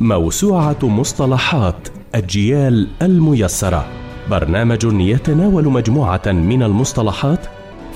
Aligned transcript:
موسوعة 0.00 0.78
مصطلحات 0.82 1.88
الجيال 2.14 2.88
الميسرة. 3.02 3.86
برنامج 4.30 4.84
يتناول 4.84 5.64
مجموعة 5.64 6.22
من 6.26 6.62
المصطلحات. 6.62 7.46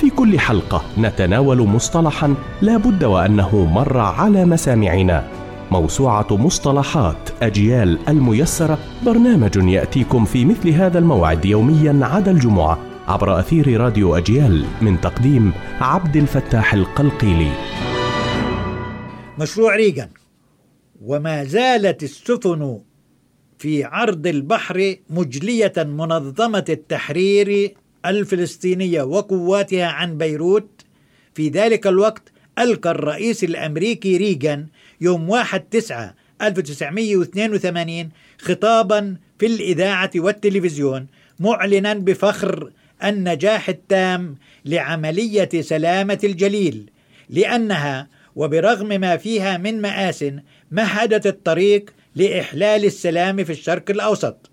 في 0.01 0.11
كل 0.11 0.41
حلقة 0.41 0.83
نتناول 0.99 1.59
مصطلحا 1.59 2.35
لا 2.63 2.77
بد 2.77 3.05
وأنه 3.05 3.65
مر 3.75 3.99
على 3.99 4.45
مسامعنا. 4.45 5.29
موسوعة 5.71 6.27
مصطلحات 6.31 7.31
أجيال 7.43 7.99
الميسرة. 8.09 8.79
برنامج 9.07 9.57
يأتيكم 9.57 10.25
في 10.25 10.45
مثل 10.45 10.69
هذا 10.69 10.99
الموعد 10.99 11.45
يوميا 11.45 12.07
عدا 12.07 12.31
الجمعة 12.31 12.79
عبر 13.09 13.41
أثير 13.41 13.81
راديو 13.81 14.17
أجيال 14.17 14.65
من 14.83 15.01
تقديم 15.01 15.53
عبد 15.81 16.17
الفتاح 16.17 16.75
القلقيلي. 16.75 17.53
مشروع 19.39 19.77
ريغان. 19.77 20.09
وما 21.03 21.45
زالت 21.45 22.03
السفن 22.03 22.81
في 23.59 23.85
عرض 23.85 24.27
البحر 24.27 24.97
مجلية 25.11 25.73
منظمة 25.77 26.65
التحرير 26.69 27.75
الفلسطينية 28.07 29.03
وقواتها 29.03 29.87
عن 29.87 30.19
بيروت. 30.19 30.85
في 31.35 31.49
ذلك 31.49 31.87
الوقت 31.87 32.33
ألقى 32.59 32.91
الرئيس 32.91 33.45
الأمريكي 33.45 34.17
ريغان 34.17 34.67
يوم 35.01 35.29
1 35.29 35.61
9 35.71 36.15
1982 36.43 38.09
خطابا 38.39 39.17
في 39.39 39.47
الإذاعة 39.47 40.11
والتلفزيون 40.17 41.07
معلنا 41.41 41.95
بفخر 41.95 42.73
النجاح 43.05 43.69
التام 43.69 44.37
لعملية 44.65 45.49
سلامة 45.61 46.19
الجليل 46.25 46.91
لأنها 47.31 48.09
وبرغم 48.37 48.89
ما 48.89 49.17
فيها 49.17 49.57
من 49.57 49.81
مآسٍ 49.81 50.25
مهدت 50.71 51.27
الطريق 51.27 51.91
لإحلال 52.15 52.85
السلام 52.85 53.45
في 53.45 53.53
الشرق 53.53 53.91
الأوسط. 53.91 54.51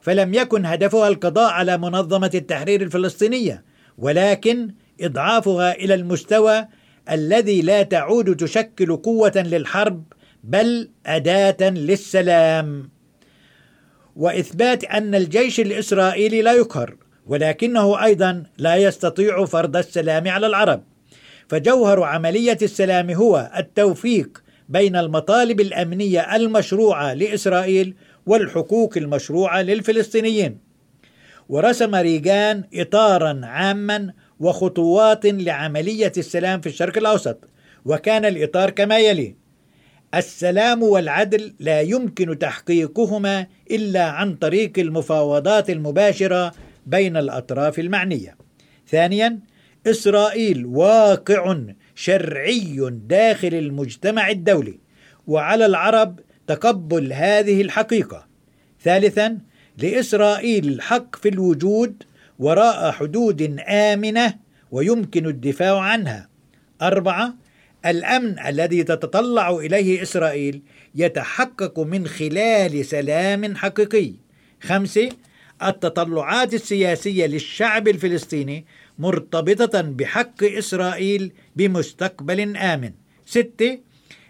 فلم 0.00 0.34
يكن 0.34 0.66
هدفها 0.66 1.08
القضاء 1.08 1.50
على 1.50 1.78
منظمة 1.78 2.30
التحرير 2.34 2.82
الفلسطينية 2.82 3.64
ولكن 3.98 4.74
إضعافها 5.00 5.74
إلى 5.74 5.94
المستوى 5.94 6.66
الذي 7.10 7.62
لا 7.62 7.82
تعود 7.82 8.36
تشكل 8.36 8.96
قوة 8.96 9.32
للحرب 9.36 10.04
بل 10.44 10.90
أداة 11.06 11.70
للسلام. 11.70 12.90
وإثبات 14.16 14.84
أن 14.84 15.14
الجيش 15.14 15.60
الإسرائيلي 15.60 16.42
لا 16.42 16.52
يقهر 16.52 16.96
ولكنه 17.26 18.04
أيضا 18.04 18.42
لا 18.58 18.76
يستطيع 18.76 19.44
فرض 19.44 19.76
السلام 19.76 20.28
على 20.28 20.46
العرب. 20.46 20.82
فجوهر 21.50 22.02
عملية 22.02 22.58
السلام 22.62 23.10
هو 23.10 23.50
التوفيق 23.56 24.42
بين 24.68 24.96
المطالب 24.96 25.60
الأمنية 25.60 26.36
المشروعة 26.36 27.14
لإسرائيل 27.14 27.94
والحقوق 28.26 28.96
المشروعة 28.96 29.62
للفلسطينيين. 29.62 30.58
ورسم 31.48 31.94
ريغان 31.94 32.64
إطارا 32.74 33.40
عاما 33.44 34.12
وخطوات 34.40 35.26
لعملية 35.26 36.12
السلام 36.16 36.60
في 36.60 36.66
الشرق 36.66 36.98
الأوسط 36.98 37.38
وكان 37.84 38.24
الإطار 38.24 38.70
كما 38.70 38.98
يلي 38.98 39.36
السلام 40.14 40.82
والعدل 40.82 41.54
لا 41.60 41.80
يمكن 41.80 42.38
تحقيقهما 42.38 43.46
إلا 43.70 44.04
عن 44.04 44.34
طريق 44.34 44.78
المفاوضات 44.78 45.70
المباشرة 45.70 46.52
بين 46.86 47.16
الأطراف 47.16 47.78
المعنية. 47.78 48.36
ثانيا 48.88 49.38
إسرائيل 49.86 50.66
واقع 50.66 51.56
شرعي 51.94 52.90
داخل 53.06 53.54
المجتمع 53.54 54.30
الدولي 54.30 54.78
وعلى 55.26 55.66
العرب 55.66 56.20
تقبل 56.46 57.12
هذه 57.12 57.60
الحقيقة. 57.62 58.26
ثالثا 58.82 59.38
لإسرائيل 59.78 60.68
الحق 60.68 61.16
في 61.16 61.28
الوجود 61.28 62.02
وراء 62.38 62.90
حدود 62.90 63.56
آمنة 63.68 64.34
ويمكن 64.70 65.26
الدفاع 65.26 65.80
عنها. 65.80 66.28
أربعة 66.82 67.34
الأمن 67.86 68.38
الذي 68.46 68.82
تتطلع 68.82 69.50
إليه 69.50 70.02
إسرائيل 70.02 70.62
يتحقق 70.94 71.80
من 71.80 72.06
خلال 72.06 72.84
سلام 72.84 73.56
حقيقي. 73.56 74.14
خمسة 74.60 75.08
التطلعات 75.62 76.54
السياسية 76.54 77.26
للشعب 77.26 77.88
الفلسطيني 77.88 78.64
مرتبطة 79.00 79.80
بحق 79.80 80.44
إسرائيل 80.44 81.32
بمستقبل 81.56 82.56
آمن. 82.56 82.92
ستة 83.26 83.78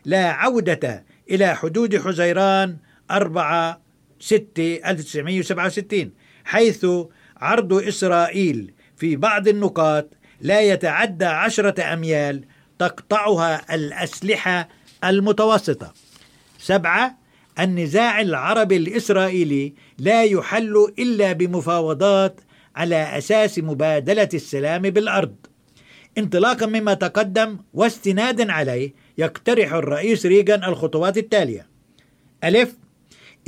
لا 0.05 0.31
عودة 0.33 1.05
إلى 1.31 1.57
حدود 1.57 1.97
حزيران 1.97 2.77
أربعة 3.11 3.81
ستة 4.21 4.81
1967 4.87 6.13
حيث 6.45 6.87
عرض 7.37 7.73
إسرائيل 7.73 8.73
في 8.97 9.17
بعض 9.17 9.49
النقاط 9.49 10.09
لا 10.41 10.61
يتعدى 10.61 11.25
عشرة 11.25 11.83
أميال 11.93 12.45
تقطعها 12.79 13.75
الأسلحة 13.75 14.69
المتوسطة. 15.05 15.95
سبعة 16.59 17.19
النزاع 17.61 18.21
العربي 18.21 18.77
الإسرائيلي 18.77 19.75
لا 19.99 20.25
يحل 20.25 20.93
إلا 20.99 21.33
بمفاوضات 21.33 22.41
على 22.77 23.19
أساس 23.19 23.59
مبادلة 23.59 24.29
السلام 24.35 24.83
بالأرض. 24.83 25.35
انطلاقا 26.19 26.67
مما 26.67 26.95
تقدم 26.95 27.59
واستنادا 27.75 28.53
عليه 28.53 28.95
يقترح 29.19 29.73
الرئيس 29.73 30.27
ريغان 30.27 30.65
الخطوات 30.65 31.19
التالية. 31.19 31.67
ألف 32.45 32.75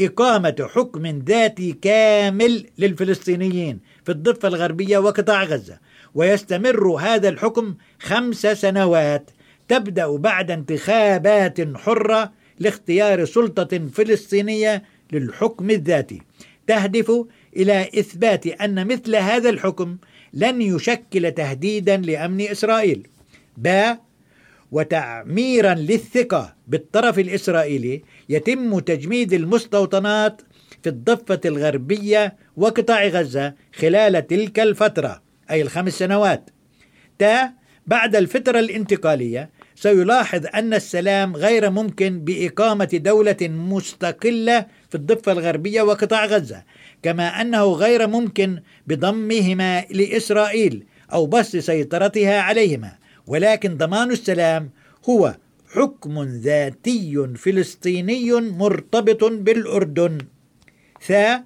إقامة 0.01 0.69
حكم 0.75 1.07
ذاتي 1.07 1.73
كامل 1.73 2.67
للفلسطينيين 2.79 3.81
في 4.05 4.13
الضفة 4.13 4.49
الغربية 4.49 4.99
وقطاع 4.99 5.45
غزة. 5.45 5.79
ويستمر 6.15 6.89
هذا 6.89 7.29
الحكم 7.29 7.75
خمس 8.01 8.47
سنوات 8.47 9.31
تبدأ 9.69 10.17
بعد 10.17 10.51
انتخابات 10.51 11.77
حرة 11.77 12.33
لاختيار 12.59 13.25
سلطة 13.25 13.89
فلسطينية 13.93 14.83
للحكم 15.13 15.71
الذاتي. 15.71 16.23
تهدف 16.67 17.13
إلى 17.57 17.89
إثبات 17.99 18.47
أن 18.47 18.87
مثل 18.87 19.17
هذا 19.17 19.51
الحكم 19.51 19.97
لن 20.33 20.63
يشكل 20.63 21.31
تهديدا 21.31 21.97
لأمن 21.97 22.41
إسرائيل. 22.41 23.09
ب. 23.57 23.95
وتعميرا 24.73 25.75
للثقة 25.75 26.55
بالطرف 26.69 27.19
الإسرائيلي 27.19 28.03
يتم 28.29 28.79
تجميد 28.79 29.33
المستوطنات 29.33 30.43
في 30.83 30.89
الضفة 30.89 31.41
الغربية 31.45 32.37
وقطاع 32.57 33.07
غزة 33.07 33.55
خلال 33.75 34.27
تلك 34.27 34.61
الفترة 34.61 35.23
أي 35.51 35.63
الخمس 35.63 35.93
سنوات. 35.99 36.51
تا 37.19 37.53
بعد 37.87 38.17
الفترة 38.17 38.61
الانتقالية 38.61 39.51
سيلاحظ 39.83 40.47
أن 40.55 40.75
السلام 40.75 41.37
غير 41.37 41.71
ممكن 41.71 42.25
بإقامة 42.25 42.89
دولة 42.93 43.37
مستقلة 43.43 44.67
في 44.89 44.95
الضفة 44.95 45.33
الغربية 45.33 45.83
وقطاع 45.83 46.27
غزة 46.27 46.63
كما 47.03 47.41
أنه 47.41 47.65
غير 47.65 48.07
ممكن 48.07 48.61
بضمهما 48.87 49.85
لإسرائيل 49.91 50.85
أو 51.13 51.27
بسط 51.27 51.57
سيطرتها 51.57 52.41
عليهما. 52.41 52.93
ولكن 53.27 53.77
ضمان 53.77 54.11
السلام 54.11 54.71
هو 55.09 55.35
حكم 55.75 56.23
ذاتي 56.23 57.29
فلسطيني 57.37 58.33
مرتبط 58.33 59.25
بالأردن. 59.25 60.19
ثا 61.07 61.45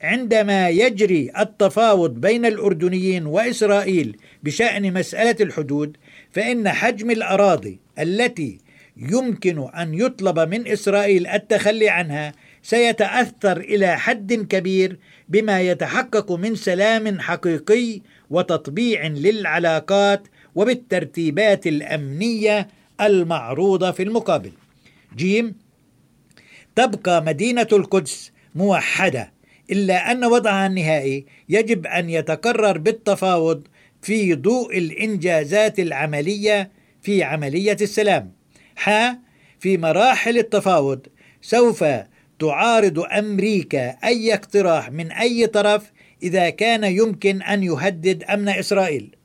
عندما 0.00 0.68
يجري 0.68 1.30
التفاوض 1.38 2.10
بين 2.10 2.46
الأردنيين 2.46 3.26
وإسرائيل 3.26 4.16
بشأن 4.42 4.92
مسألة 4.92 5.36
الحدود 5.40 5.96
فإن 6.32 6.68
حجم 6.68 7.10
الأراضي 7.10 7.78
التي 7.98 8.58
يمكن 8.96 9.68
أن 9.68 9.94
يطلب 9.94 10.38
من 10.38 10.68
إسرائيل 10.68 11.26
التخلي 11.26 11.88
عنها 11.88 12.32
سيتأثر 12.62 13.56
إلى 13.56 13.98
حد 13.98 14.32
كبير 14.32 14.98
بما 15.28 15.60
يتحقق 15.60 16.32
من 16.32 16.54
سلام 16.54 17.20
حقيقي 17.20 18.00
وتطبيع 18.30 19.06
للعلاقات 19.06 20.28
وبالترتيبات 20.54 21.66
الأمنية 21.66 22.68
المعروضة 23.00 23.90
في 23.90 24.02
المقابل. 24.02 24.52
جيم 25.16 25.54
تبقى 26.76 27.22
مدينة 27.22 27.66
القدس 27.72 28.32
موحدة 28.54 29.32
إلا 29.70 30.12
أن 30.12 30.24
وضعها 30.24 30.66
النهائي 30.66 31.26
يجب 31.48 31.86
أن 31.86 32.10
يتقرر 32.10 32.78
بالتفاوض 32.78 33.66
في 34.02 34.34
ضوء 34.34 34.78
الإنجازات 34.78 35.78
العملية 35.80 36.70
في 37.02 37.22
عملية 37.22 37.76
السلام. 37.80 38.32
ح 38.76 38.90
في 39.60 39.78
مراحل 39.78 40.38
التفاوض 40.38 41.06
سوف 41.40 41.84
تعارض 42.38 42.98
أمريكا 42.98 43.90
أي 44.04 44.34
اقتراح 44.34 44.90
من 44.90 45.12
أي 45.12 45.46
طرف 45.46 45.92
إذا 46.22 46.50
كان 46.50 46.84
يمكن 46.84 47.42
أن 47.42 47.62
يهدد 47.62 48.24
أمن 48.24 48.48
إسرائيل. 48.48 49.16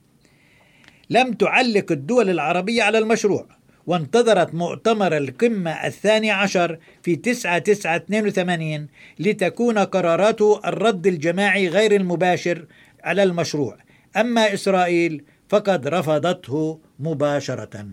لم 1.10 1.32
تعلق 1.32 1.92
الدول 1.92 2.30
العربية 2.30 2.82
على 2.82 2.98
المشروع 2.98 3.46
وانتظرت 3.86 4.54
مؤتمر 4.54 5.16
القمة 5.16 5.70
الثاني 5.70 6.30
عشر 6.30 6.78
في 7.02 7.16
9 7.16 7.58
9 7.58 7.96
82 7.96 8.86
لتكون 9.18 9.78
قراراته 9.78 10.60
الرد 10.64 11.06
الجماعي 11.06 11.68
غير 11.68 11.92
المباشر 11.94 12.66
على 13.04 13.22
المشروع 13.22 13.76
أما 14.16 14.54
إسرائيل 14.54 15.24
فقد 15.48 15.88
رفضته 15.88 16.80
مباشرة. 16.98 17.86